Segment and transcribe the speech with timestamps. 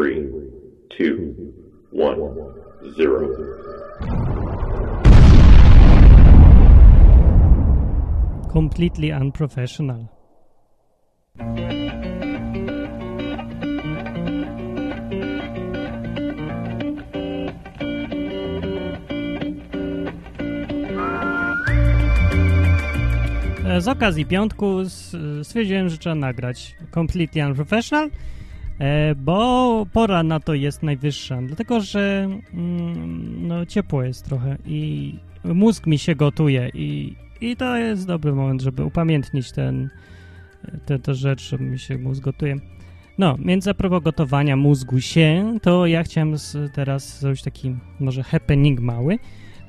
[0.00, 0.30] three,
[0.96, 1.52] two,
[1.92, 2.20] one,
[2.96, 3.20] zero.
[8.50, 10.08] Completely unprofessional.
[23.66, 28.10] E, Z okazji piątku s- stwierdziłem, że trzeba nagrać Completely Unprofessional, e,
[29.16, 35.86] bo pora na to jest najwyższa, dlatego że mm, no, ciepło jest trochę i mózg
[35.86, 39.90] mi się gotuje i, i to jest dobry moment, żeby upamiętnić ten,
[40.86, 42.56] tę tę rzecz, że mi się mózg gotuje.
[43.18, 48.22] No, więc a propos gotowania mózgu się, to ja chciałem z, teraz zrobić taki może
[48.22, 49.18] happening mały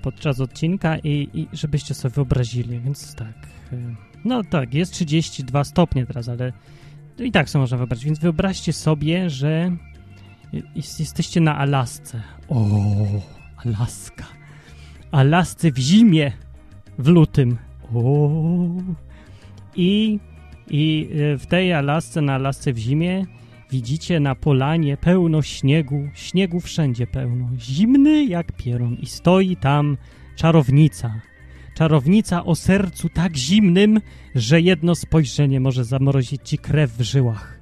[0.01, 3.48] podczas odcinka i, i żebyście sobie wyobrazili, więc tak.
[3.73, 6.53] y, No tak, jest 32 stopnie teraz, ale
[7.25, 9.71] i tak sobie można wyobrazić, więc wyobraźcie sobie, że
[10.75, 12.21] jest, jesteście na Alasce.
[12.49, 12.66] O,
[13.66, 14.26] Alaska.
[15.12, 16.32] Alasce w zimie
[16.98, 17.57] w lutym.
[17.93, 18.29] O.
[19.76, 20.20] I,
[20.70, 23.26] I y, w tej Alasce, na Alasce w zimie
[23.71, 29.98] widzicie na polanie pełno śniegu, śniegu wszędzie pełno, zimny jak pieron i stoi tam
[30.35, 31.21] czarownica.
[31.82, 34.01] Czarownica o sercu tak zimnym,
[34.35, 37.60] że jedno spojrzenie może zamrozić ci krew w żyłach.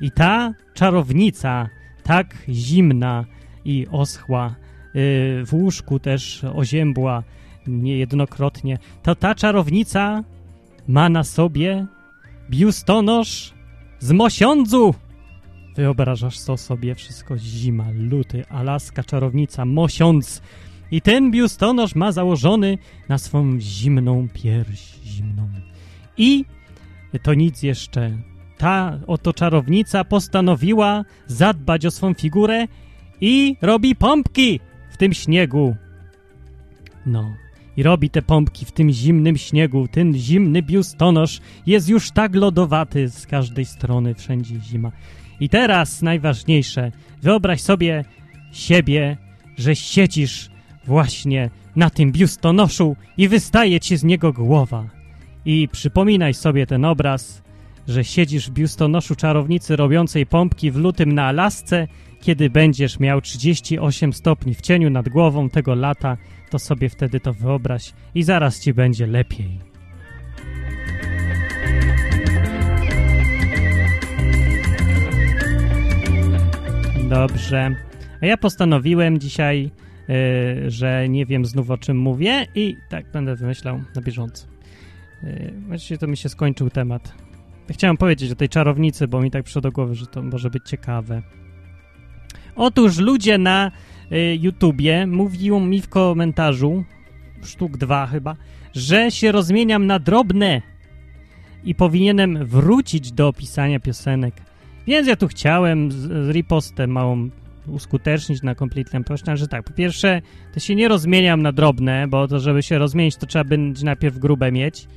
[0.00, 1.68] I ta czarownica,
[2.02, 3.24] tak zimna
[3.64, 4.54] i oschła,
[4.94, 7.22] yy, w łóżku też oziębła
[7.66, 10.24] niejednokrotnie, to ta czarownica
[10.88, 11.86] ma na sobie
[12.50, 13.54] biustonosz
[13.98, 14.94] z mosiądzu.
[15.76, 20.42] Wyobrażasz to sobie, wszystko zima, luty, Alaska, czarownica, mosiądz.
[20.94, 22.78] I ten biustonosz ma założony
[23.08, 25.48] na swą zimną pierś, zimną.
[26.16, 26.44] I
[27.22, 28.18] to nic jeszcze.
[28.58, 32.66] Ta oto czarownica postanowiła zadbać o swą figurę
[33.20, 35.76] i robi pompki w tym śniegu.
[37.06, 37.34] No,
[37.76, 39.88] i robi te pompki w tym zimnym śniegu.
[39.88, 44.92] Ten zimny biustonosz jest już tak lodowaty z każdej strony, wszędzie zima.
[45.40, 46.92] I teraz najważniejsze.
[47.22, 48.04] Wyobraź sobie
[48.52, 49.16] siebie,
[49.58, 50.53] że siedzisz
[50.86, 54.84] właśnie na tym biustonoszu i wystaje ci z niego głowa.
[55.44, 57.42] I przypominaj sobie ten obraz,
[57.88, 61.88] że siedzisz w biustonoszu czarownicy robiącej pompki w lutym na Alasce,
[62.20, 66.16] kiedy będziesz miał 38 stopni w cieniu nad głową tego lata,
[66.50, 69.58] to sobie wtedy to wyobraź i zaraz ci będzie lepiej.
[77.08, 77.74] Dobrze.
[78.22, 79.70] A ja postanowiłem dzisiaj,
[80.10, 84.46] y, że nie wiem znów o czym mówię i tak będę wymyślał na bieżąco.
[85.24, 87.14] Y, właściwie to mi się skończył temat.
[87.70, 90.68] Chciałem powiedzieć o tej czarownicy, bo mi tak przyszło do głowy, że to może być
[90.68, 91.22] ciekawe.
[92.56, 93.70] Otóż ludzie na
[94.12, 96.84] y, YouTubie mówią mi w komentarzu,
[97.42, 98.36] sztuk dwa chyba,
[98.74, 100.62] że się rozmieniam na drobne
[101.64, 104.34] i powinienem wrócić do pisania piosenek.
[104.86, 107.30] Więc ja tu chciałem z, z ripostem małą
[107.66, 110.22] uskutecznić na Completely Unprofessional, że tak, po pierwsze,
[110.54, 114.18] to się nie rozmieniam na drobne, bo to żeby się rozmienić, to trzeba będzie najpierw
[114.18, 114.88] grube mieć,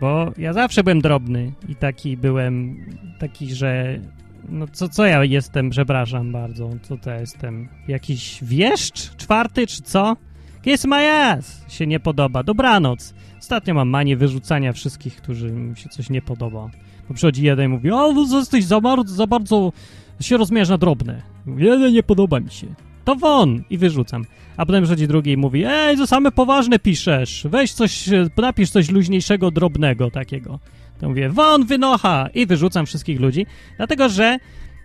[0.00, 2.86] bo ja zawsze byłem drobny i taki byłem,
[3.18, 4.00] taki, że
[4.48, 10.16] no co, co ja jestem, przepraszam bardzo, co to jestem, jakiś wieszcz czwarty, czy co?
[10.62, 11.64] Kiss my ass!
[11.68, 13.14] Się nie podoba, dobranoc.
[13.38, 16.70] Ostatnio mam manię wyrzucania wszystkich, którzy mi się coś nie podoba.
[17.08, 19.72] Bo przychodzi jeden i mówi, o, no jesteś za bardzo, za bardzo
[20.20, 21.22] się rozmiarz na drobne.
[21.56, 22.66] Jeden nie podoba mi się.
[23.04, 23.62] To won!
[23.70, 24.24] I wyrzucam.
[24.56, 27.46] A potem przychodzi drugi i mówi, ej, to same poważne piszesz.
[27.50, 30.58] Weź coś, e, napisz coś luźniejszego, drobnego takiego.
[31.00, 32.28] To mówię, won, wynocha!
[32.34, 33.46] I wyrzucam wszystkich ludzi.
[33.76, 34.38] Dlatego, że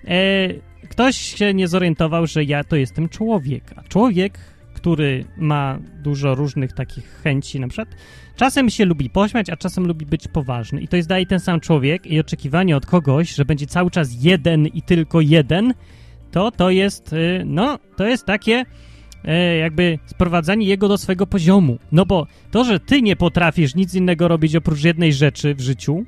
[0.07, 0.47] e,
[0.90, 3.63] ktoś się nie zorientował, że ja to jestem człowiek.
[3.75, 4.40] A człowiek,
[4.85, 7.88] który ma dużo różnych takich chęci, na przykład
[8.35, 10.81] czasem się lubi pośmiać, a czasem lubi być poważny.
[10.81, 14.09] I to jest dalej ten sam człowiek i oczekiwanie od kogoś, że będzie cały czas
[14.24, 15.74] jeden i tylko jeden,
[16.31, 18.65] to to jest, y, no, to jest takie
[19.24, 21.80] e, jakby sprowadzanie jego do swojego poziomu.
[21.92, 26.06] No bo to, że ty nie potrafisz nic innego robić oprócz jednej rzeczy w życiu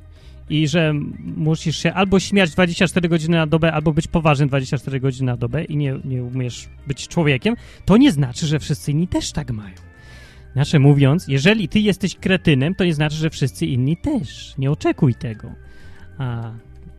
[0.50, 0.94] i że
[1.36, 5.64] musisz się albo śmiać 24 godziny na dobę, albo być poważny 24 godziny na dobę
[5.64, 7.56] i nie, nie umiesz być człowiekiem,
[7.86, 9.76] to nie znaczy, że wszyscy inni też tak mają.
[10.54, 14.54] Znaczy mówiąc, jeżeli ty jesteś kretynem, to nie znaczy, że wszyscy inni też.
[14.58, 15.52] Nie oczekuj tego.
[16.18, 16.52] A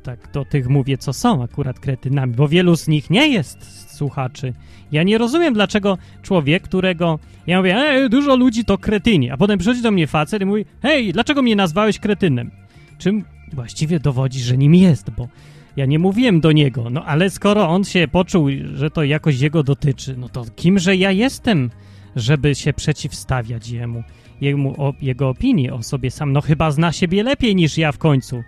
[0.02, 4.52] tak do tych mówię, co są akurat kretynami, bo wielu z nich nie jest słuchaczy.
[4.92, 7.18] Ja nie rozumiem, dlaczego człowiek, którego...
[7.46, 10.64] Ja mówię, ej, dużo ludzi to kretyni, a potem przychodzi do mnie facet i mówi,
[10.82, 12.50] hej, dlaczego mnie nazwałeś kretynem?
[12.98, 15.28] Czym właściwie dowodzi, że nim jest, bo
[15.76, 19.62] Ja nie mówiłem do niego, no ale skoro on się poczuł, że to jakoś jego
[19.62, 21.70] dotyczy, no to kimże ja jestem,
[22.16, 24.02] żeby się przeciwstawiać jemu,
[24.40, 26.32] jemu o, jego opinii o sobie sam?
[26.32, 28.42] No chyba zna siebie lepiej niż ja w końcu.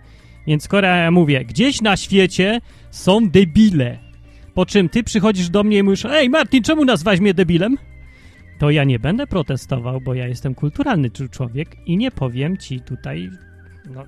[0.47, 2.61] Więc skoro ja mówię, gdzieś na świecie
[2.91, 3.99] są debile,
[4.55, 7.76] po czym ty przychodzisz do mnie i mówisz, ej Martin, czemu nazwałeś mnie debilem?
[8.58, 13.31] To ja nie będę protestował, bo ja jestem kulturalny człowiek i nie powiem ci tutaj,
[13.94, 14.05] no,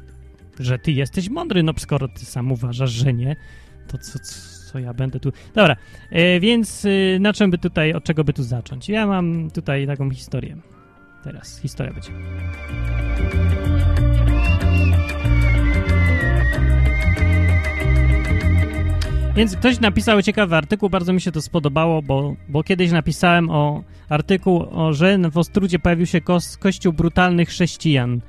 [0.59, 3.37] że ty jesteś mądry, no skoro ty sam uważasz, że nie,
[3.89, 4.19] to co,
[4.73, 5.33] co ja będę tu...
[5.55, 5.77] Dobra,
[6.11, 8.89] e, więc e, na czym by tutaj, od czego by tu zacząć?
[8.89, 10.57] Ja mam tutaj taką historię.
[11.25, 12.13] Teraz historia będzie.
[19.37, 23.85] Więc ktoś napisał ciekawy artykuł, bardzo mi się to spodobało, bo, bo kiedyś napisałem o
[24.09, 26.21] artykuł, o, że w Ostrudzie pojawił się
[26.61, 28.21] kościół brutalnych chrześcijan,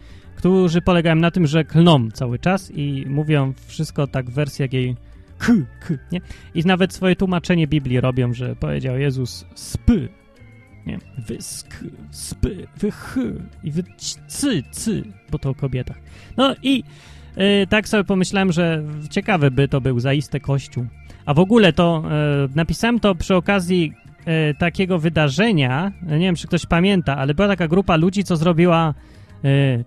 [0.43, 4.95] którzy polegają na tym, że klną cały czas i mówią wszystko tak w wersji jakiej
[5.37, 6.21] k, k, nie?
[6.55, 10.09] I nawet swoje tłumaczenie Biblii robią, że powiedział Jezus spy,
[10.85, 10.97] nie?
[11.17, 13.15] Wysk, spy, wych
[13.63, 13.83] i wy
[14.27, 15.97] cy, bo to o kobietach.
[16.37, 16.83] No i
[17.37, 20.85] Yy, tak sobie pomyślałem, że ciekawy by to był zaiste kościół.
[21.25, 23.93] A w ogóle to yy, napisałem to przy okazji
[24.25, 28.93] yy, takiego wydarzenia, nie wiem czy ktoś pamięta, ale była taka grupa ludzi, co zrobiła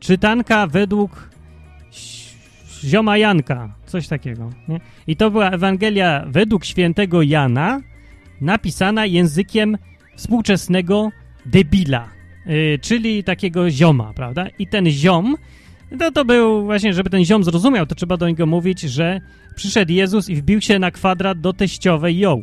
[0.00, 1.30] czytanka według
[2.84, 4.50] zioma Janka, coś takiego.
[4.68, 4.80] Nie?
[5.06, 7.80] I to była Ewangelia według świętego Jana,
[8.40, 9.78] napisana językiem
[10.16, 11.10] współczesnego
[11.46, 12.08] debila,
[12.80, 14.46] czyli takiego zioma, prawda?
[14.58, 15.36] I ten ziom
[15.90, 19.20] no to był właśnie, żeby ten ziom zrozumiał, to trzeba do niego mówić, że
[19.54, 22.42] przyszedł Jezus i wbił się na kwadrat do teściowej ją.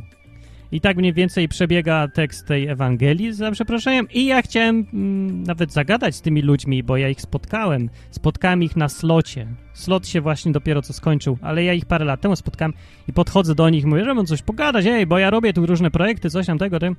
[0.74, 4.08] I tak mniej więcej przebiega tekst tej Ewangelii, za przeproszeniem.
[4.14, 7.90] I ja chciałem mm, nawet zagadać z tymi ludźmi, bo ja ich spotkałem.
[8.12, 9.48] Spotkałem ich na slocie.
[9.74, 12.74] Slot się właśnie dopiero co skończył, ale ja ich parę lat temu spotkałem
[13.08, 15.92] i podchodzę do nich i mówię, żeby coś pogadać, ej, bo ja robię tu różne
[15.92, 16.96] projekty, coś tam tego, tym.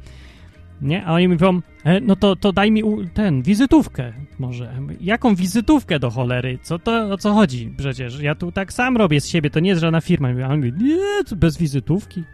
[0.83, 1.05] Nie?
[1.05, 2.83] A oni mówią, e, no to, to daj mi
[3.15, 4.73] ten, wizytówkę może.
[5.01, 6.59] Jaką wizytówkę do cholery?
[6.63, 8.21] Co to, o co chodzi przecież?
[8.21, 10.29] Ja tu tak sam robię z siebie, to nie jest żadna firma.
[10.45, 12.25] A on mówi, nie, bez wizytówki.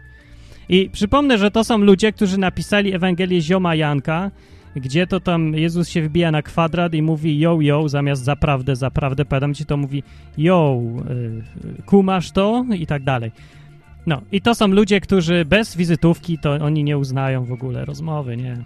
[0.71, 4.31] I przypomnę, że to są ludzie, którzy napisali Ewangelię Zioma Janka,
[4.75, 9.25] gdzie to tam Jezus się wbija na kwadrat i mówi yo, yo, zamiast zaprawdę, zaprawdę,
[9.25, 10.03] powiadam ci to mówi
[10.37, 10.81] yo,
[11.79, 13.31] y, kumasz to i tak dalej.
[14.05, 18.37] No, i to są ludzie, którzy bez wizytówki to oni nie uznają w ogóle rozmowy,
[18.37, 18.57] nie?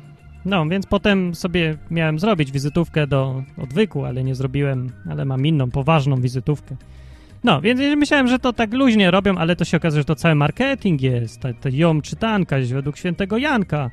[0.45, 5.71] No, więc potem sobie miałem zrobić wizytówkę do odwyku, ale nie zrobiłem, ale mam inną,
[5.71, 6.75] poważną wizytówkę.
[7.45, 10.35] No, więc myślałem, że to tak luźnie robią, ale to się okazuje, że to cały
[10.35, 13.91] marketing jest, ta, ta ją czytanka według świętego Janka.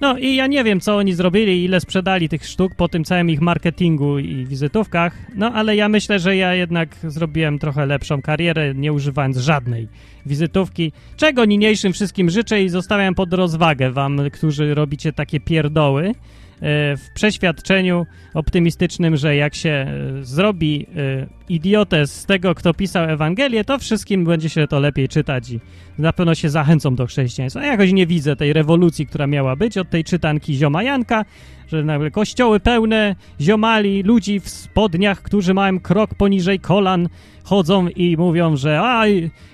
[0.00, 3.30] No i ja nie wiem, co oni zrobili, ile sprzedali tych sztuk po tym całym
[3.30, 8.74] ich marketingu i wizytówkach, no ale ja myślę, że ja jednak zrobiłem trochę lepszą karierę,
[8.74, 9.88] nie używając żadnej
[10.26, 16.14] wizytówki, czego niniejszym wszystkim życzę i zostawiam pod rozwagę wam, którzy robicie takie pierdoły.
[16.62, 19.86] E, w przeświadczeniu optymistycznym, że jak się e,
[20.24, 25.50] zrobi e, idiotę z tego, kto pisał Ewangelię, to wszystkim będzie się to lepiej czytać
[25.50, 25.60] i
[25.98, 27.62] na pewno się zachęcą do chrześcijaństwa.
[27.64, 31.24] Ja jakoś nie widzę tej rewolucji, która miała być od tej czytanki zioma Janka,
[31.68, 37.08] że nagle kościoły pełne ziomali, ludzi w spodniach, którzy mają krok poniżej kolan,
[37.44, 39.04] chodzą i mówią, że a,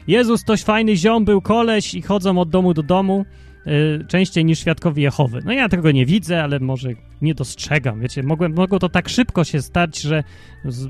[0.07, 3.25] Jezus toś fajny ziom, był koleś i chodzą od domu do domu.
[3.67, 5.41] Y, częściej niż świadkowie Jehowy.
[5.45, 6.89] No ja tego nie widzę, ale może
[7.23, 10.25] nie dostrzegam, wiecie, mogłem, mogło to tak szybko się stać, że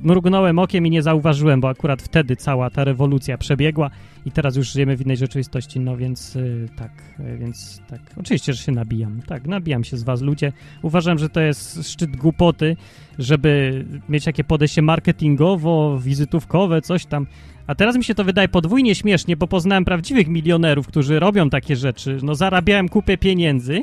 [0.03, 3.91] mrugnąłem okiem i nie zauważyłem, bo akurat wtedy cała ta rewolucja przebiegła
[4.27, 8.53] i teraz już żyjemy w innej rzeczywistości, no więc yy, tak, yy, więc tak, oczywiście,
[8.53, 12.77] że się nabijam, tak, nabijam się z was ludzie, uważam, że to jest szczyt głupoty,
[13.19, 17.27] żeby mieć takie podejście marketingowo, wizytówkowe, coś tam,
[17.67, 21.77] a teraz mi się to wydaje podwójnie śmiesznie, bo poznałem prawdziwych milionerów, którzy robią takie
[21.77, 22.19] rzeczy.
[22.23, 23.83] No zarabiałem kupę pieniędzy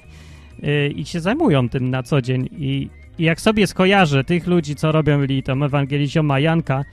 [0.60, 2.50] yy, i się zajmują tym na co dzień.
[2.52, 6.84] I, I, jak sobie skojarzę tych ludzi, co robią li tam Ewangelizio Majanka,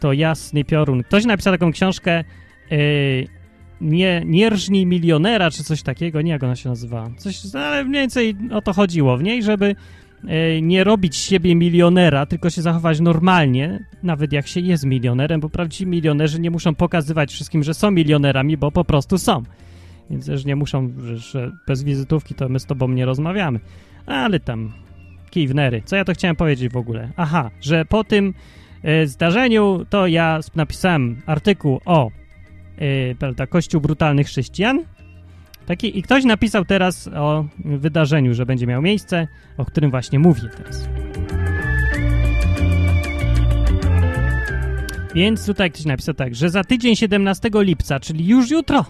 [0.00, 1.02] to jasny piorun.
[1.02, 2.24] Ktoś napisał taką książkę
[2.70, 2.78] yy,
[3.80, 7.10] nie, Nierżni milionera, czy coś takiego, nie jak ona się nazywa.
[7.16, 9.74] Coś, ale mniej więcej o to chodziło w niej, żeby
[10.62, 15.90] nie robić siebie milionera, tylko się zachować normalnie, nawet jak się jest milionerem, bo prawdziwi
[15.90, 19.42] milionerzy nie muszą pokazywać wszystkim, że są milionerami, bo po prostu są.
[20.10, 23.60] Więc też nie muszą, że, bez wizytówki to my z tobą nie rozmawiamy.
[24.06, 24.72] Ale tam,
[25.30, 25.82] kiwnery.
[25.84, 27.10] Co ja to chciałem powiedzieć w ogóle?
[27.16, 28.34] Aha, że po tym
[28.82, 32.10] e, zdarzeniu to ja napisałem artykuł o
[32.78, 34.84] e, prawda, Kościół brutalnych chrześcijan,
[35.68, 40.42] Taki, I ktoś napisał teraz o wydarzeniu, że będzie miał miejsce, o którym właśnie mówię
[40.56, 40.88] teraz.
[45.14, 48.84] Więc tutaj ktoś napisał tak, że za tydzień 17 lipca, czyli już jutro,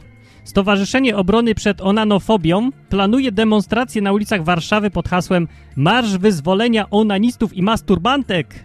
[0.45, 7.63] Stowarzyszenie Obrony przed Onanofobią planuje demonstrację na ulicach Warszawy pod hasłem Marsz Wyzwolenia Onanistów i
[7.63, 8.65] Masturbantek.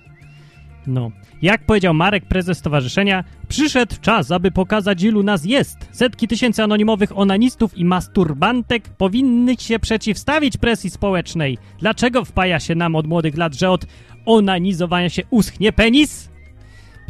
[0.88, 1.12] No,
[1.44, 5.78] jak powiedział Marek, prezes stowarzyszenia, przyszedł czas, aby pokazać, ilu nas jest.
[5.92, 11.58] Setki tysięcy anonimowych onanistów i masturbantek powinny się przeciwstawić presji społecznej.
[11.80, 13.86] Dlaczego wpaja się nam od młodych lat, że od
[14.26, 16.30] onanizowania się uschnie penis?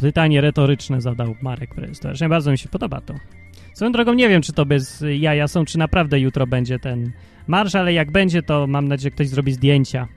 [0.00, 2.28] Pytanie retoryczne zadał Marek, prezes stowarzyszenia.
[2.28, 3.14] Bardzo mi się podoba to.
[3.74, 7.12] Swoją drogą nie wiem, czy to bez jaja są, czy naprawdę jutro będzie ten
[7.46, 10.08] marsz, ale jak będzie, to mam nadzieję, że ktoś zrobi zdjęcia.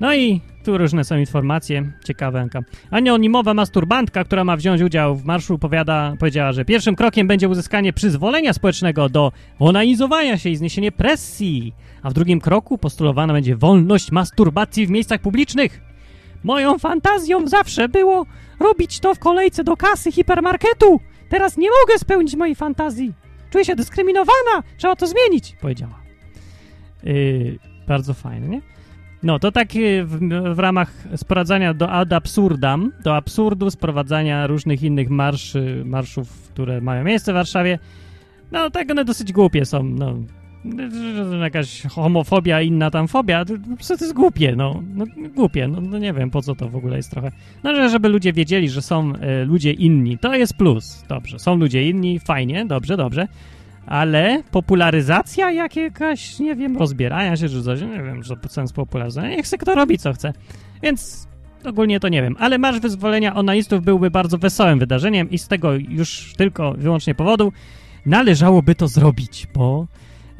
[0.00, 2.48] No i tu różne są informacje, ciekawe.
[2.90, 7.92] Anonimowa masturbantka, która ma wziąć udział w marszu, powiada, powiedziała, że pierwszym krokiem będzie uzyskanie
[7.92, 14.12] przyzwolenia społecznego do onanizowania się i zniesienie presji, a w drugim kroku postulowana będzie wolność
[14.12, 15.80] masturbacji w miejscach publicznych.
[16.44, 18.26] Moją fantazją zawsze było
[18.60, 21.00] robić to w kolejce do kasy hipermarketu.
[21.28, 23.12] Teraz nie mogę spełnić mojej fantazji.
[23.50, 24.62] Czuję się dyskryminowana.
[24.76, 26.00] Trzeba to zmienić, powiedziała.
[27.04, 28.60] Yy, bardzo fajne, nie?
[29.22, 29.68] No, to tak
[30.04, 30.18] w,
[30.54, 37.04] w, ramach sprowadzania do ad absurdam, do absurdu sprowadzania różnych innych marszy, marszów, które mają
[37.04, 37.78] miejsce w Warszawie.
[38.52, 40.14] No, tak one dosyć głupie są, no.
[41.42, 43.54] Jakaś homofobia, inna tam fobia, to,
[43.88, 44.82] to jest głupie, no.
[44.94, 47.32] no głupie, no, no, nie wiem, po co to w ogóle jest trochę.
[47.62, 51.38] No, żeby ludzie wiedzieli, że są e, ludzie inni, to jest plus, dobrze.
[51.38, 53.28] Są ludzie inni, fajnie, dobrze, dobrze
[53.90, 59.46] ale popularyzacja jakaś, nie wiem, rozbierania się czy coś, nie wiem, że sens popularyzowania, niech
[59.46, 60.32] se kto robi co chce.
[60.82, 61.28] Więc
[61.64, 65.72] ogólnie to nie wiem, ale Marsz Wyzwolenia Onanistów byłby bardzo wesołym wydarzeniem i z tego
[65.74, 67.52] już tylko wyłącznie powodu
[68.06, 69.86] należałoby to zrobić, bo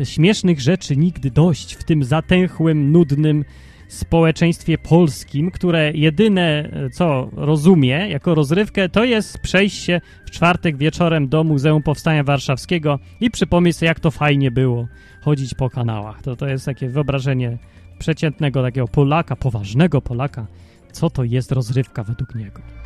[0.05, 3.45] śmiesznych rzeczy nigdy dość w tym zatęchłym, nudnym
[3.95, 11.45] społeczeństwie polskim, które jedyne, co rozumie jako rozrywkę, to jest przejście w czwartek wieczorem do
[11.45, 14.87] Muzeum Powstania Warszawskiego i przypomnieć sobie, jak to fajnie było
[15.21, 16.23] chodzić po kanałach.
[16.23, 17.59] To, to jest takie wyobrażenie
[17.99, 20.47] przeciętnego takiego Polaka, poważnego Polaka,
[20.93, 22.80] co to jest rozrywka według niego.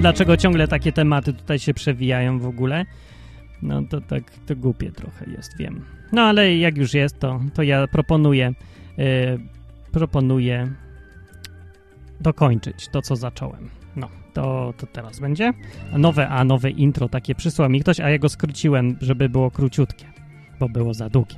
[0.00, 2.84] Dlaczego ciągle takie tematy tutaj się przewijają w ogóle.
[3.62, 5.84] No to tak, to głupie trochę jest, wiem.
[6.12, 8.52] No ale jak już jest, to, to ja proponuję,
[8.98, 9.06] yy,
[9.92, 10.72] proponuję
[12.20, 13.70] dokończyć to, co zacząłem.
[13.96, 15.52] No, to, to teraz będzie.
[15.92, 20.04] Nowe, a nowe intro takie przysłał mi ktoś, a ja go skróciłem, żeby było króciutkie,
[20.60, 21.36] bo było za długie.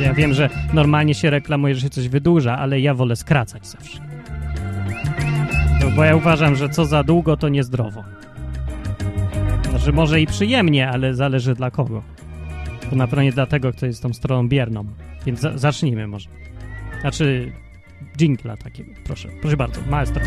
[0.00, 4.05] Ja wiem, że normalnie się reklamuje, że się coś wydłuża, ale ja wolę skracać zawsze.
[5.90, 8.04] Bo ja uważam, że co za długo, to niezdrowo.
[9.70, 12.02] Znaczy, może i przyjemnie, ale zależy dla kogo.
[12.90, 14.84] To na pewno nie dla tego, kto jest tą stroną bierną.
[15.26, 16.28] Więc za zacznijmy może.
[17.00, 17.52] Znaczy,
[18.18, 18.92] jingla takiego.
[19.04, 20.22] Proszę, proszę bardzo, maestro.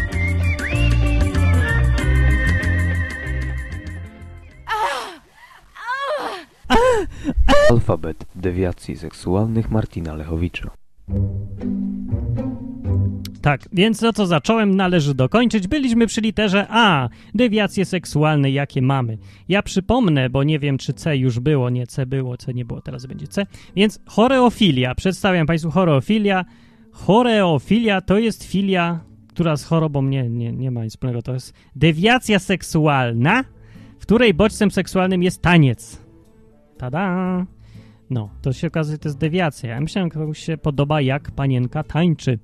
[7.70, 10.70] Alfabet dewiacji seksualnych Martina Lechowicza.
[13.42, 15.68] Tak, więc to co zacząłem należy dokończyć.
[15.68, 17.10] Byliśmy przy literze A.
[17.36, 19.18] Dewiacje seksualne, jakie mamy.
[19.50, 22.82] Ja przypomnę, bo nie wiem, czy C już było, nie C było, C nie było,
[22.82, 23.46] teraz będzie C.
[23.76, 24.96] Więc choreofilia.
[24.96, 26.46] Przedstawiam Państwu choreofilia.
[26.92, 31.22] Choreofilia to jest filia, która z chorobą nie, nie, nie ma nic wspólnego.
[31.22, 33.44] To jest dewiacja seksualna,
[34.00, 36.02] w której bodźcem seksualnym jest taniec.
[36.78, 37.46] Tada!
[38.10, 39.70] No, to się okazuje, to jest dewiacja.
[39.70, 42.40] Ja myślałem, komuś się podoba, jak panienka tańczy.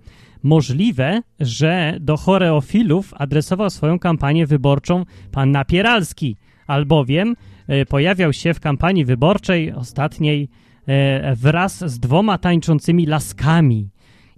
[0.45, 6.37] Możliwe, że do choreofilów adresował swoją kampanię wyborczą pan Napieralski,
[6.67, 7.35] albowiem
[7.67, 10.49] e, pojawiał się w kampanii wyborczej ostatniej
[10.87, 13.89] e, wraz z dwoma tańczącymi laskami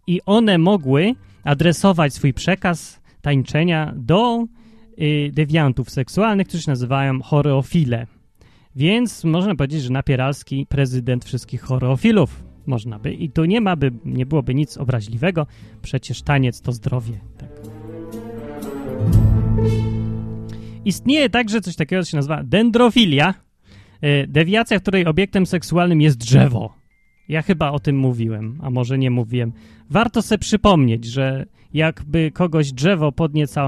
[0.08, 4.46] i one mogły adresować swój przekaz tańczenia do
[5.02, 8.08] y, dewiantów seksualnych, którzy się nazywają choreofile.
[8.76, 13.14] Więc można powiedzieć, że Napieralski prezydent wszystkich choreofilów można by.
[13.14, 15.48] I tu nie ma by, nie byłoby nic obraźliwego,
[15.82, 17.20] przecież taniec to zdrowie.
[17.38, 17.50] Tak.
[20.86, 23.34] Istnieje także coś takiego, co się nazywa dendrofilia,
[24.02, 26.74] e, dewiacja, której obiektem seksualnym jest drzewo.
[27.30, 29.54] Ja chyba o tym mówiłem, a może nie mówiłem.
[29.90, 31.46] Warto sobie przypomnieć, że
[31.78, 33.12] jakby kogoś drzewo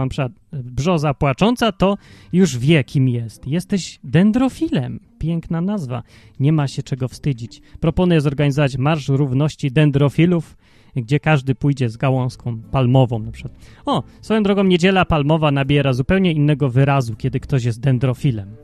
[0.10, 1.98] przykład brzoza płacząca, to
[2.34, 3.48] już wie, kim jest.
[3.48, 5.00] Jesteś dendrofilem.
[5.20, 6.04] Piękna nazwa.
[6.40, 7.62] Nie ma się czego wstydzić.
[7.80, 10.58] Proponuję zorganizować Marsz Równości Dendrofilów,
[10.96, 13.54] gdzie każdy pójdzie z gałązką palmową na przykład.
[13.86, 18.56] O, swoją drogą niedziela palmowa nabiera zupełnie innego wyrazu, kiedy ktoś jest dendrofilem.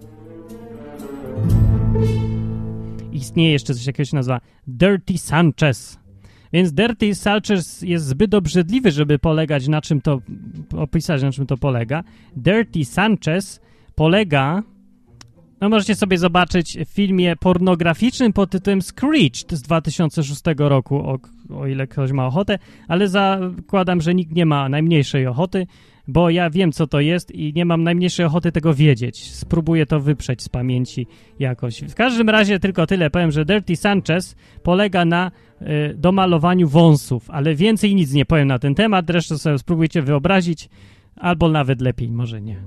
[3.16, 6.05] istnieje jeszcze coś takiego się nazywa Dirty Sanchez.
[6.56, 10.22] Więc Dirty Sanchez jest zbyt obrzydliwy, żeby polegać na czym to,
[10.78, 12.04] opisać na czym to polega.
[12.36, 13.62] Dirty Sanchez
[13.96, 14.64] polega,
[15.62, 21.20] no możecie sobie zobaczyć w filmie pornograficznym pod tytułem Screeched z 2006 roku, o,
[21.56, 25.68] o ile ktoś ma ochotę, ale zakładam, że nikt nie ma najmniejszej ochoty,
[26.08, 29.32] bo ja wiem, co to jest i nie mam najmniejszej ochoty tego wiedzieć.
[29.32, 31.08] Spróbuję to wyprzeć z pamięci
[31.40, 31.82] jakoś.
[31.82, 35.32] W każdym razie tylko tyle powiem, że Dirty Sanchez polega na
[35.62, 40.70] y, domalowaniu wąsów, ale więcej nic nie powiem na ten temat, resztę sobie spróbujcie wyobrazić,
[41.16, 42.58] albo nawet lepiej, może nie.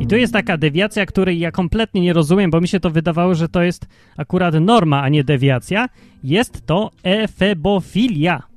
[0.00, 3.34] I tu jest taka dewiacja, której ja kompletnie nie rozumiem, bo mi się to wydawało,
[3.34, 3.86] że to jest
[4.16, 5.88] akurat norma, a nie dewiacja.
[6.24, 8.51] Jest to efebofilia.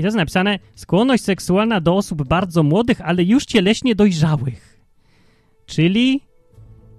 [0.00, 4.80] I to jest napisane skłonność seksualna do osób bardzo młodych, ale już cieleśnie dojrzałych.
[5.66, 6.20] Czyli,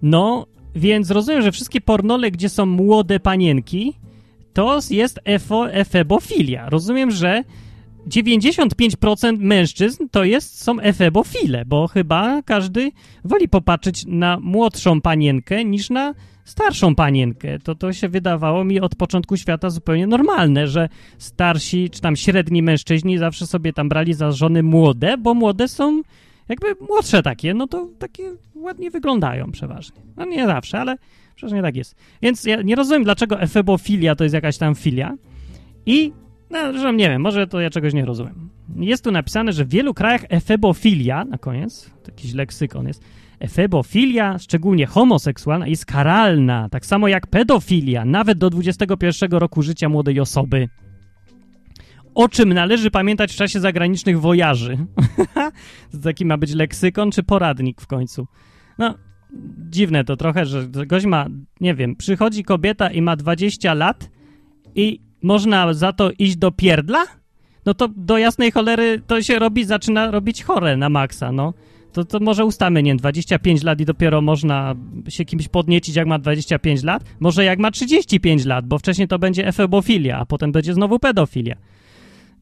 [0.01, 3.93] no, więc rozumiem, że wszystkie pornole, gdzie są młode panienki,
[4.53, 5.19] to jest
[5.71, 6.69] efebofilia.
[6.69, 7.43] Rozumiem, że
[8.07, 12.91] 95% mężczyzn to jest, są efebofile, bo chyba każdy
[13.23, 16.13] woli popatrzeć na młodszą panienkę niż na
[16.45, 17.59] starszą panienkę.
[17.59, 22.63] To, to się wydawało mi od początku świata zupełnie normalne, że starsi czy tam średni
[22.63, 26.01] mężczyźni zawsze sobie tam brali za żony młode, bo młode są
[26.49, 28.23] jakby młodsze takie, no to takie
[28.55, 30.01] ładnie wyglądają przeważnie.
[30.17, 30.95] No nie zawsze, ale
[31.35, 31.95] przeważnie tak jest.
[32.21, 35.17] Więc ja nie rozumiem, dlaczego efebofilia to jest jakaś tam filia
[35.85, 36.13] i
[36.51, 38.49] no, że nie wiem, może to ja czegoś nie rozumiem.
[38.75, 43.03] Jest tu napisane, że w wielu krajach efebofilia, na koniec, jakiś leksykon jest,
[43.39, 50.19] efebofilia, szczególnie homoseksualna, jest karalna, tak samo jak pedofilia, nawet do 21 roku życia młodej
[50.19, 50.69] osoby.
[52.15, 54.77] O czym należy pamiętać w czasie zagranicznych wojaży.
[56.03, 58.27] Taki ma być leksykon czy poradnik w końcu.
[58.77, 58.95] No,
[59.69, 61.27] dziwne to trochę, że gość ma,
[61.61, 64.09] nie wiem, przychodzi kobieta i ma 20 lat
[64.75, 67.03] i można za to iść do pierdla?
[67.65, 71.53] No to do jasnej cholery to się robi, zaczyna robić chore na maksa, no.
[71.93, 74.75] To, to może ustamy, nie 25 lat i dopiero można
[75.09, 77.03] się kimś podniecić, jak ma 25 lat?
[77.19, 81.55] Może jak ma 35 lat, bo wcześniej to będzie efebofilia, a potem będzie znowu pedofilia.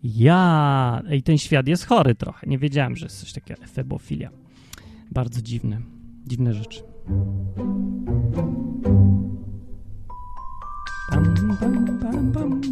[0.03, 2.47] Ja, i ten świat jest chory trochę.
[2.47, 4.29] Nie wiedziałem, że jest coś takiego efebofilia.
[5.11, 5.81] Bardzo dziwne,
[6.27, 6.83] dziwne rzeczy.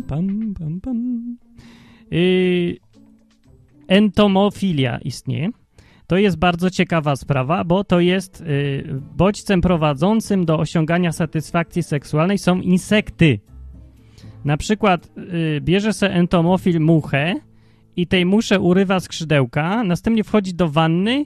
[0.08, 1.38] Pam, pam, pam.
[2.12, 2.78] Yy,
[3.88, 5.50] entomofilia istnieje.
[6.08, 12.38] To jest bardzo ciekawa sprawa, bo to jest yy, bodźcem prowadzącym do osiągania satysfakcji seksualnej
[12.38, 13.40] są insekty.
[14.46, 17.36] Na przykład yy, bierze se entomofil muchę
[17.96, 21.26] i tej musze urywa skrzydełka, następnie wchodzi do wanny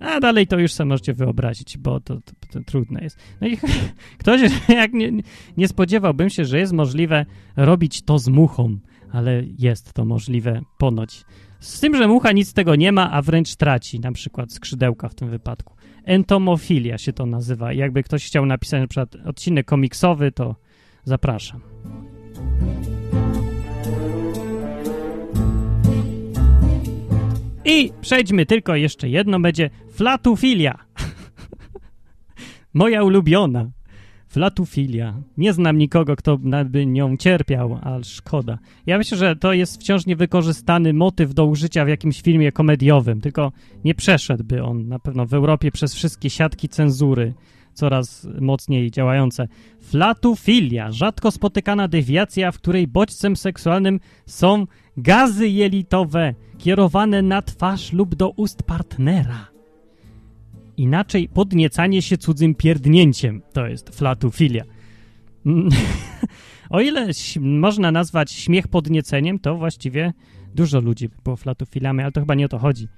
[0.00, 3.18] a dalej to już sobie możecie wyobrazić, bo to, to, to trudne jest.
[3.40, 3.58] No i
[4.20, 5.12] ktoś, jak nie,
[5.56, 8.78] nie spodziewałbym się, że jest możliwe robić to z muchą,
[9.12, 11.24] ale jest to możliwe ponoć.
[11.60, 15.08] Z tym, że mucha nic z tego nie ma, a wręcz traci, na przykład skrzydełka
[15.08, 15.74] w tym wypadku.
[16.04, 17.72] Entomofilia się to nazywa.
[17.72, 20.56] Jakby ktoś chciał napisać na przykład odcinek komiksowy, to
[21.04, 21.60] zapraszam.
[27.66, 30.78] I przejdźmy tylko jeszcze jedno, będzie flatufilia.
[32.74, 33.70] Moja ulubiona.
[34.28, 35.14] Flatufilia.
[35.36, 38.58] Nie znam nikogo, kto by nią cierpiał, ale szkoda.
[38.86, 43.52] Ja myślę, że to jest wciąż niewykorzystany motyw do użycia w jakimś filmie komediowym, tylko
[43.84, 47.34] nie przeszedłby on na pewno w Europie przez wszystkie siatki cenzury
[47.76, 49.48] coraz mocniej działające.
[49.80, 58.14] Flatufilia, rzadko spotykana dewiacja, w której bodźcem seksualnym są gazy jelitowe kierowane na twarz lub
[58.14, 59.48] do ust partnera.
[60.76, 64.64] Inaczej podniecanie się cudzym pierdnięciem to jest flatufilia.
[66.70, 67.08] o ile
[67.40, 70.12] można nazwać śmiech podnieceniem, to właściwie
[70.54, 72.88] dużo ludzi było flatufilami, ale to chyba nie o to chodzi.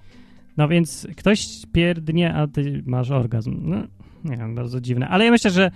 [0.56, 3.56] No więc ktoś pierdnie, a ty masz orgazm.
[3.62, 3.76] No,
[4.24, 5.08] nie wiem, bardzo dziwne.
[5.08, 5.70] Ale ja myślę, że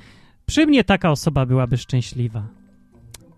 [0.47, 2.62] przy mnie taka osoba byłaby szczęśliwa.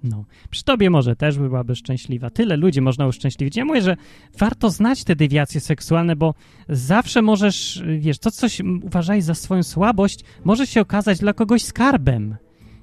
[0.05, 2.31] No, przy tobie może też byłaby szczęśliwa.
[2.31, 3.57] Tyle ludzi można uszczęśliwić.
[3.57, 3.97] Ja mówię, że
[4.39, 6.35] warto znać te dewiacje seksualne, bo
[6.69, 12.37] zawsze możesz, wiesz, to coś uważaj za swoją słabość, może się okazać dla kogoś skarbem.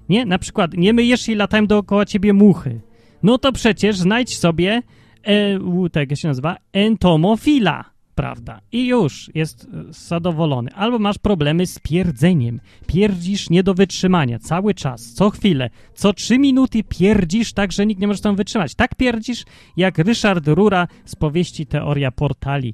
[0.10, 0.26] Nie?
[0.26, 2.82] Na przykład nie myjesz i latają dookoła ciebie muchy.
[3.24, 4.82] No to przecież znajdź sobie,
[5.24, 7.91] e, tak jak się nazywa, entomofila
[8.22, 8.62] prawda.
[8.72, 10.74] I już jest e, zadowolony.
[10.74, 12.60] Albo masz problemy z pierdzeniem.
[12.88, 18.02] Pierdzisz nie do wytrzymania cały czas, co chwilę, co trzy minuty pierdzisz tak, że nikt
[18.02, 18.76] nie może tam wytrzymać.
[18.76, 19.44] Tak pierdzisz,
[19.78, 22.74] jak Ryszard Rura z powieści Teoria Portali.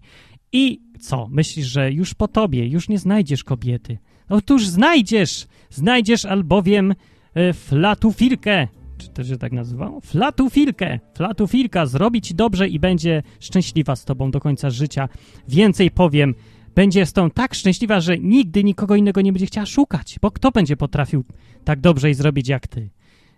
[0.52, 1.28] I co?
[1.32, 3.98] Myślisz, że już po tobie, już nie znajdziesz kobiety.
[4.30, 6.94] Otóż znajdziesz, znajdziesz albowiem
[7.34, 10.02] e, flatufilkę, czy to się tak nazywało?
[10.02, 15.10] Flatufilkę, flatufilka zrobi ci dobrze i będzie szczęśliwa z tobą do końca życia.
[15.48, 16.36] Więcej powiem,
[16.76, 20.52] będzie z tą tak szczęśliwa, że nigdy nikogo innego nie będzie chciała szukać, bo kto
[20.52, 21.24] będzie potrafił
[21.64, 22.90] tak dobrze i zrobić jak ty?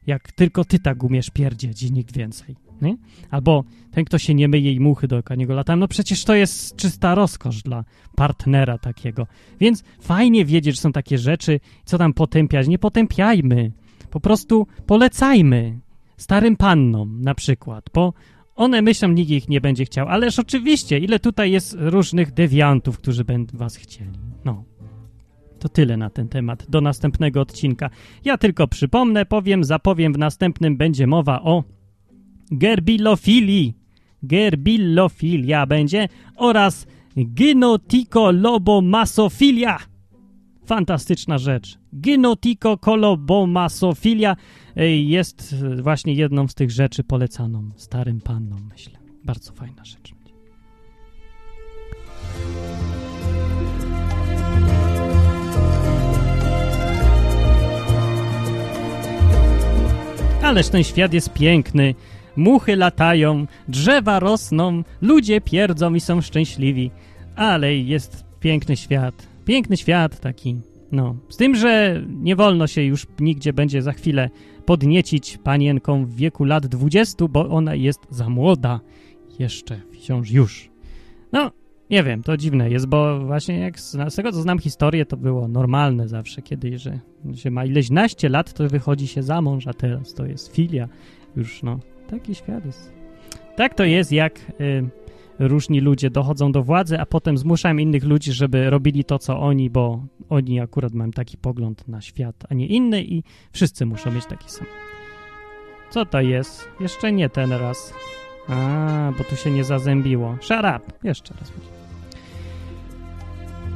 [0.07, 2.97] Jak tylko ty tak umiesz pierdzieć i nikt więcej, nie?
[3.29, 6.75] Albo ten, kto się nie myje i muchy dookoła niego latają, no przecież to jest
[6.75, 7.83] czysta rozkosz dla
[8.15, 9.27] partnera takiego.
[9.59, 12.67] Więc fajnie wiedzieć, że są takie rzeczy, co tam potępiać.
[12.67, 13.71] Nie potępiajmy,
[14.09, 15.79] po prostu polecajmy
[16.17, 18.13] starym pannom na przykład, bo
[18.55, 23.23] one myślą, nikt ich nie będzie chciał, ależ oczywiście, ile tutaj jest różnych dewiantów, którzy
[23.23, 24.19] będą was chcieli.
[24.45, 24.63] No.
[25.59, 26.65] To tyle na ten temat.
[26.69, 27.89] Do następnego odcinka.
[28.25, 31.63] Ja tylko przypomnę, powiem, zapowiem, w następnym będzie mowa o
[32.51, 33.73] gerbilofilii.
[34.23, 39.77] Gerbilofilia będzie oraz gynotiko-lobomasofilia.
[40.69, 41.77] Fantastyczna rzecz.
[41.93, 44.35] Gynotiko-kolobomasofilia
[45.05, 48.99] jest właśnie jedną z tych rzeczy polecaną starym pannom, myślę.
[49.23, 50.13] Bardzo fajna rzecz.
[60.43, 61.95] Ależ ten świat jest piękny.
[62.35, 66.91] Muchy latają, drzewa rosną, ludzie pierdzą i są szczęśliwi.
[67.35, 69.28] Ale jest piękny świat.
[69.49, 70.57] Piękny świat taki.
[70.91, 74.29] No, z tym, że nie wolno się już nigdzie będzie za chwilę
[74.65, 78.79] podniecić panienką w wieku lat 20, bo ona jest za młoda.
[79.39, 80.69] Jeszcze wciąż już.
[81.31, 81.51] No,
[81.89, 85.17] nie wiem, to dziwne jest, bo właśnie jak z, z tego co znam historię, to
[85.17, 86.99] było normalne zawsze, kiedy że
[87.35, 90.87] się ma ileś naście lat, to wychodzi się za mąż, a teraz to jest filia.
[91.35, 92.93] Już no, taki świat jest.
[93.55, 94.89] Tak to jest, jak y,
[95.39, 99.69] różni ludzie dochodzą do władzy, a potem zmuszają innych ludzi, żeby robili to, co oni,
[99.69, 104.25] bo oni akurat mają taki pogląd na świat, a nie inny i wszyscy muszą mieć
[104.25, 104.67] taki sam.
[105.89, 106.69] Co to jest?
[106.79, 107.93] Jeszcze nie ten raz.
[108.47, 110.37] A, bo tu się nie zazębiło.
[110.41, 110.81] Shut up!
[111.03, 111.51] Jeszcze raz.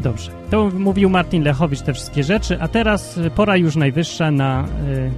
[0.01, 0.31] Dobrze.
[0.49, 5.11] To mówił Martin Lechowicz te wszystkie rzeczy, a teraz pora już najwyższa na y,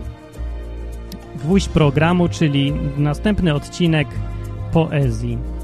[1.39, 4.07] gwóźdź programu, czyli następny odcinek
[4.71, 5.54] poezji.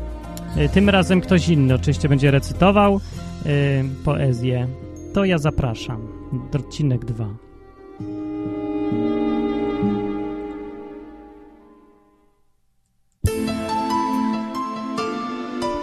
[0.58, 3.00] Y, tym razem ktoś inny oczywiście będzie recytował
[3.46, 4.68] y, poezję.
[5.14, 6.08] To ja zapraszam.
[6.54, 7.28] Odcinek 2.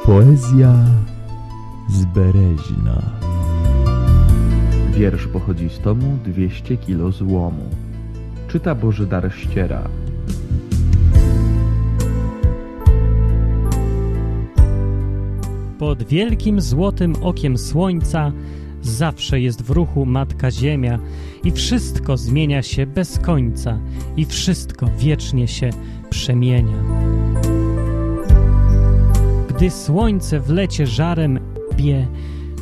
[0.04, 0.74] Poezja
[1.88, 3.02] z Bereźna.
[4.90, 7.70] Wiersz pochodzi z tomu 200 kilo złomu.
[8.48, 9.82] Czyta Bożydar Ściera.
[15.78, 18.32] Pod wielkim złotym okiem słońca
[18.82, 20.98] zawsze jest w ruchu Matka Ziemia
[21.44, 23.78] i wszystko zmienia się bez końca
[24.16, 25.70] i wszystko wiecznie się
[26.10, 26.76] przemienia.
[29.48, 31.40] Gdy słońce w lecie żarem
[31.76, 32.06] bie,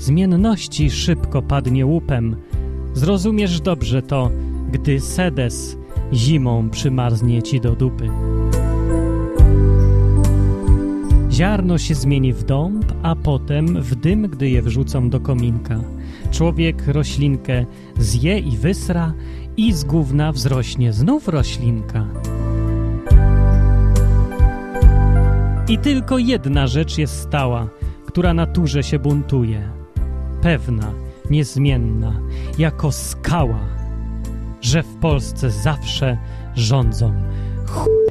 [0.00, 2.36] zmienności szybko padnie łupem.
[2.94, 4.30] Zrozumiesz dobrze to,
[4.72, 5.76] gdy sedes
[6.12, 8.25] zimą przymarznie ci do dupy.
[11.36, 15.80] Ziarno się zmieni w dąb, a potem w dym, gdy je wrzucą do kominka.
[16.30, 17.64] Człowiek roślinkę
[17.98, 19.12] zje i wysra
[19.56, 22.06] i z gówna wzrośnie znów roślinka.
[25.68, 27.68] I tylko jedna rzecz jest stała,
[28.06, 29.70] która naturze się buntuje.
[30.42, 30.92] Pewna,
[31.30, 32.20] niezmienna,
[32.58, 33.60] jako skała,
[34.60, 36.18] że w Polsce zawsze
[36.54, 37.12] rządzą
[37.66, 38.05] chuje.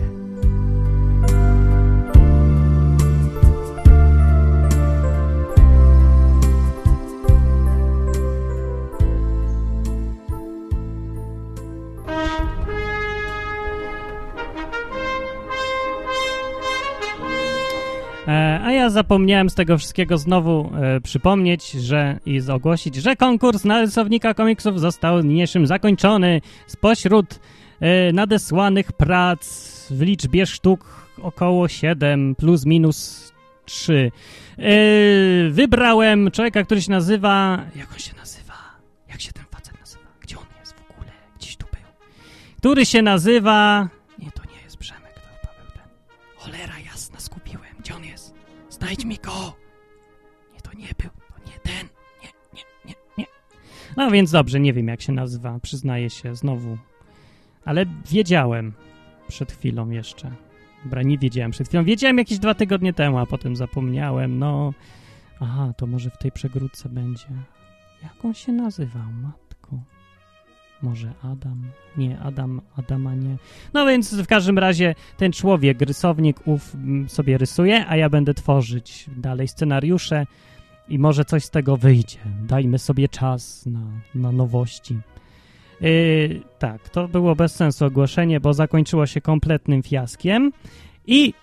[18.89, 24.79] Zapomniałem z tego wszystkiego znowu e, przypomnieć, że i ogłosić, że konkurs na rysownika komiksów
[24.79, 26.41] został niniejszym zakończony.
[26.67, 27.39] Spośród
[27.79, 29.47] e, nadesłanych prac
[29.91, 33.31] w liczbie sztuk około 7 plus minus
[33.65, 34.11] 3
[34.57, 34.61] e,
[35.49, 37.59] wybrałem człowieka, który się nazywa...
[37.75, 38.53] Jak on się nazywa?
[39.09, 40.05] Jak się ten facet nazywa?
[40.21, 41.11] Gdzie on jest w ogóle?
[41.39, 42.07] Gdzieś tu był.
[42.57, 43.89] Który się nazywa...
[48.85, 49.53] Znajdź mi go!
[50.53, 51.87] Nie, to nie był, to nie ten.
[52.23, 53.25] Nie, nie, nie, nie.
[53.97, 56.77] No więc dobrze, nie wiem jak się nazywa, przyznaję się znowu.
[57.65, 58.73] Ale wiedziałem
[59.27, 60.31] przed chwilą jeszcze.
[60.83, 61.83] Dobra, nie wiedziałem przed chwilą.
[61.83, 64.39] Wiedziałem jakieś dwa tygodnie temu, a potem zapomniałem.
[64.39, 64.73] No,
[65.39, 67.27] aha, to może w tej przegródce będzie.
[68.03, 69.44] Jak on się nazywał, matko
[70.85, 71.63] Może Adam?
[71.97, 73.37] Nie, Adam, Adama nie.
[73.73, 78.33] No więc w każdym razie ten człowiek, rysownik ów mm, sobie rysuje, a ja będę
[78.33, 80.25] tworzyć dalej scenariusze
[80.89, 82.17] i może coś z tego wyjdzie.
[82.47, 83.81] Dajmy sobie czas na,
[84.15, 84.97] na nowości.
[85.81, 90.51] Yy, tak, to było bez sensu ogłoszenie, bo zakończyło się kompletnym fiaskiem.
[91.07, 91.33] I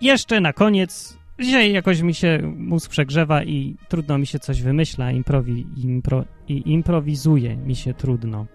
[0.00, 5.12] jeszcze na koniec, dzisiaj jakoś mi się mózg przegrzewa i trudno mi się coś wymyśla,
[5.12, 8.46] improwi, impro, i improwizuje mi się trudno.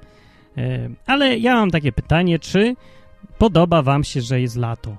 [0.58, 2.76] Yy, ale ja mam takie pytanie, czy
[3.38, 4.98] podoba wam się, że jest lato?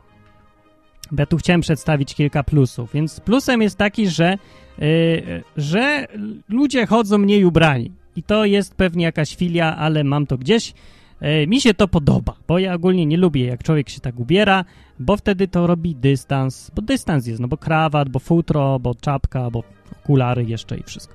[1.13, 4.39] Bo ja tu chciałem przedstawić kilka plusów, więc plusem jest taki, że,
[4.79, 6.07] yy, że
[6.49, 7.93] ludzie chodzą mniej ubrani.
[8.17, 10.75] I to jest pewnie jakaś filia, ale mam to gdzieś.
[11.21, 14.65] E, mi się to podoba, bo ja ogólnie nie lubię, jak człowiek się tak ubiera,
[14.99, 19.51] bo wtedy to robi dystans, bo dystans jest, no bo krawat, bo futro, bo czapka,
[19.51, 19.63] bo
[20.03, 21.15] okulary jeszcze i wszystko.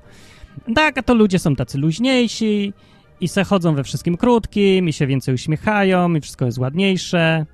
[0.76, 2.74] Tak, a to ludzie są tacy luźniejsi
[3.22, 7.46] i se chodzą we wszystkim krótkim i się więcej uśmiechają i wszystko jest ładniejsze.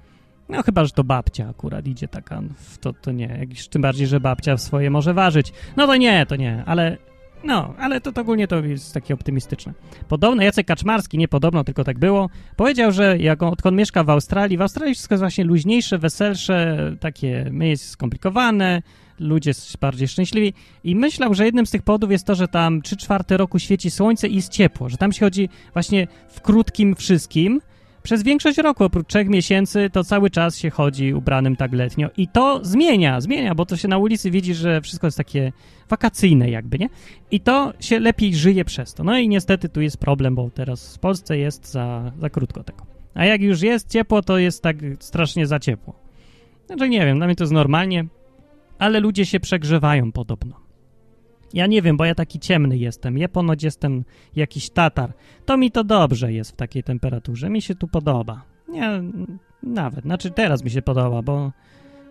[0.50, 2.42] No chyba, że to babcia akurat idzie taka,
[2.82, 5.54] to, to nie, tym bardziej, że babcia w swoje może ważyć.
[5.78, 6.98] No to nie, to nie, ale
[7.44, 9.74] no, ale to, to ogólnie to jest takie optymistyczne.
[10.08, 14.10] Podobno Jacek Kaczmarski, nie podobno, tylko tak było, powiedział, że jak on, odkąd mieszka w
[14.10, 18.82] Australii, w Australii wszystko jest właśnie luźniejsze, weselsze, takie jest skomplikowane,
[19.20, 19.52] ludzie
[19.82, 20.54] bardziej szczęśliwi
[20.84, 23.92] i myślał, że jednym z tych powodów jest to, że tam 3 czwarte roku świeci
[23.92, 27.62] słońce i jest ciepło, że tam się chodzi właśnie w krótkim wszystkim,
[28.08, 32.10] przez większość roku, oprócz trzech miesięcy, to cały czas się chodzi ubranym tak letnio.
[32.18, 35.52] I to zmienia, zmienia, bo to się na ulicy widzi, że wszystko jest takie
[35.90, 36.90] wakacyjne jakby, nie?
[37.32, 39.04] I to się lepiej żyje przez to.
[39.04, 42.86] No i niestety tu jest problem, bo teraz w Polsce jest za, za krótko tego.
[43.14, 45.94] A jak już jest ciepło, to jest tak strasznie za ciepło.
[46.68, 48.06] Znaczy nie wiem, dla mnie to jest normalnie,
[48.80, 50.68] ale ludzie się przegrzewają podobno.
[51.54, 53.18] Ja nie wiem, bo ja taki ciemny jestem.
[53.18, 54.04] Ja ponoć jestem
[54.36, 55.14] jakiś tatar.
[55.46, 57.50] To mi to dobrze jest w takiej temperaturze.
[57.50, 58.44] Mi się tu podoba.
[58.68, 59.04] Nie,
[59.64, 60.04] nawet.
[60.04, 61.52] Znaczy teraz mi się podoba, bo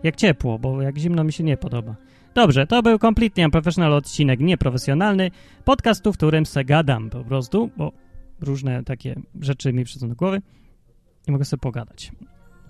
[0.03, 1.95] jak ciepło, bo jak zimno mi się nie podoba.
[2.35, 5.31] Dobrze, to był Completely Unprofessional odcinek nieprofesjonalny
[5.65, 7.91] podcastu, w którym se gadam po prostu, bo
[8.41, 10.41] różne takie rzeczy mi przychodzą do głowy
[11.27, 12.11] i mogę sobie pogadać.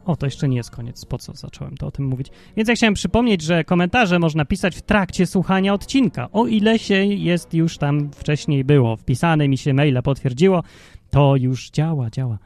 [0.08, 2.28] O, to jeszcze nie jest koniec, po co zacząłem to o tym mówić.
[2.58, 6.30] Więc ja chciałem przypomnieć, że komentarze można pisać w trakcie słuchania odcinka.
[6.32, 10.64] O ile się jest już tam wcześniej było wpisane, mi się maila potwierdziło,
[11.10, 12.38] to już działa, działa.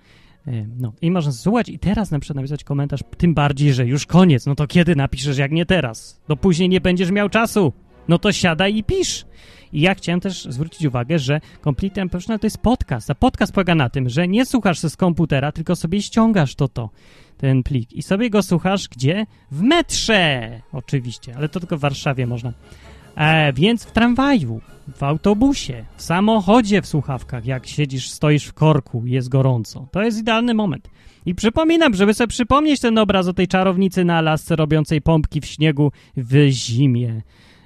[0.48, 4.06] E, no i można słuchać i teraz na przykład napisać komentarz, tym bardziej, że już
[4.06, 4.46] koniec.
[4.46, 6.22] No to kiedy napiszesz, jak nie teraz?
[6.30, 7.74] No później nie będziesz miał czasu.
[8.08, 9.26] No to siadaj i pisz.
[9.74, 13.76] I ja chciałem też zwrócić uwagę, że Complete Professional to jest podcast, a podcast polega
[13.76, 16.90] na tym, że nie słuchasz z komputera, tylko sobie ściągasz to to
[17.38, 19.26] ten plik i sobie go słuchasz gdzie?
[19.52, 20.62] W metrze!
[20.72, 22.54] Oczywiście, ale to tylko w Warszawie można.
[23.16, 24.62] E, więc w tramwaju,
[24.96, 29.88] w autobusie, w samochodzie w słuchawkach, jak siedzisz, stoisz w korku, jest gorąco.
[29.92, 30.90] To jest idealny moment.
[31.26, 35.46] I przypominam, żeby sobie przypomnieć ten obraz o tej czarownicy na lasce robiącej pompki w
[35.46, 37.22] śniegu w zimie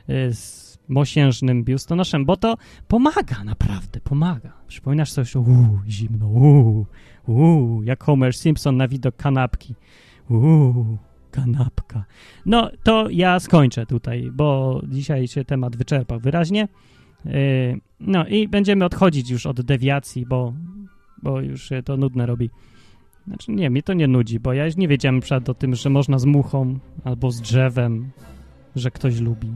[0.08, 4.54] z mosiężnym biustonoszem, bo to pomaga, naprawdę, pomaga.
[4.68, 6.86] Przypominasz sobie, uuu, zimno, uuu,
[7.28, 9.76] Uuu, jak Homer Simpson na widok kanapki.
[10.30, 10.98] Uuu,
[11.32, 12.06] kanapka.
[12.46, 16.68] No, to ja skończę tutaj, bo dzisiaj się temat wyczerpał wyraźnie.
[17.26, 17.32] Yy,
[18.00, 20.54] no i będziemy odchodzić już od dewiacji, bo,
[21.24, 22.50] bo już się to nudne robi.
[23.28, 25.89] Znaczy nie, mnie to nie nudzi, bo ja już nie wiedziałem przed o tym, że
[25.89, 28.12] można z muchą albo z drzewem,
[28.76, 29.52] że ktoś lubi.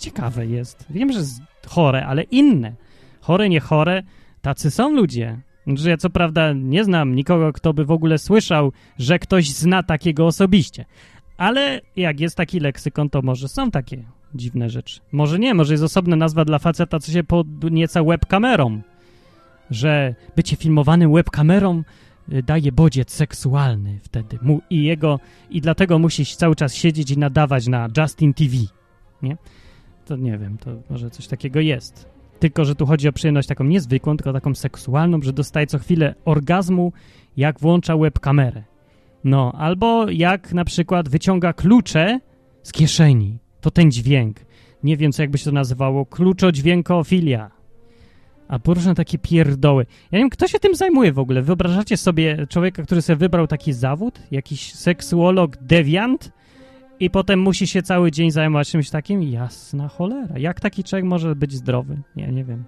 [0.00, 0.86] Ciekawe jest.
[0.90, 2.72] Wiem, że jest chore, ale inne.
[3.20, 4.02] Chore, nie chore,
[4.42, 5.40] tacy są ludzie.
[5.66, 9.82] Że ja co prawda nie znam nikogo, kto by w ogóle słyszał, że ktoś zna
[9.82, 10.84] takiego osobiście.
[11.36, 14.04] Ale jak jest taki leksykon, to może są takie
[14.34, 15.00] dziwne rzeczy.
[15.12, 18.80] Może nie, może jest osobna nazwa dla faceta, co się podnieca webkamerą.
[19.70, 21.82] Że bycie filmowanym webkamerą
[22.28, 24.38] daje bodziec seksualny wtedy.
[24.42, 28.56] Mu, I jego, i dlatego musisz cały czas siedzieć i nadawać na Justin TV.
[29.22, 29.36] Nie?
[30.04, 32.08] To nie wiem, to może coś takiego jest.
[32.38, 36.14] Tylko, że tu chodzi o przyjemność taką niezwykłą, tylko taką seksualną, że dostaje co chwilę
[36.24, 36.92] orgazmu,
[37.36, 38.62] jak włącza webkamerę.
[39.24, 42.20] No, albo jak na przykład wyciąga klucze
[42.62, 43.38] z kieszeni.
[43.60, 44.36] To ten dźwięk.
[44.82, 46.06] Nie wiem, co jakby się to nazywało.
[46.06, 47.50] Kluczodźwiękofilia.
[48.48, 49.86] A różne takie pierdoły.
[50.12, 51.42] Ja nie wiem, kto się tym zajmuje w ogóle.
[51.42, 54.18] Wyobrażacie sobie człowieka, który sobie wybrał taki zawód?
[54.30, 56.32] Jakiś seksuolog dewiant?
[57.00, 59.22] i potem musi się cały dzień zajmować czymś takim?
[59.22, 60.38] Jasna cholera.
[60.38, 61.98] Jak taki człowiek może być zdrowy?
[62.16, 62.64] Ja nie wiem.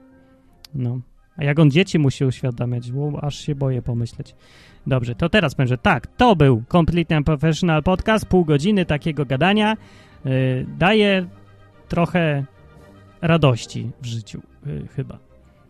[0.75, 1.01] No.
[1.37, 2.93] A jak on dzieci musi uświadamiać?
[2.93, 4.35] Bo aż się boję pomyśleć.
[4.87, 9.77] Dobrze, to teraz powiem, że tak, to był Completely Professional Podcast, pół godziny takiego gadania.
[10.25, 11.27] Yy, daje
[11.88, 12.45] trochę
[13.23, 15.28] radości w życiu, yy, chyba.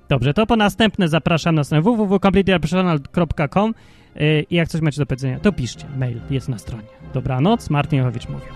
[0.09, 3.75] Dobrze, to po następne zapraszam na stronę www.completelyprofessional.com
[4.21, 5.87] y, i jak coś macie do powiedzenia, to piszcie.
[5.97, 6.88] Mail jest na stronie.
[7.14, 8.49] Dobranoc, Martin Jochowicz mówił.